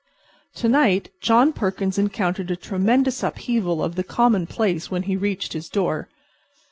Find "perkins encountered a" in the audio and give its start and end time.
1.53-2.55